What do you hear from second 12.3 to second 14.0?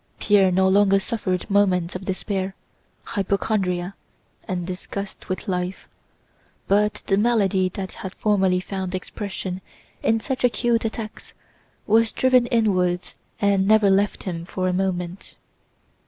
inwards and never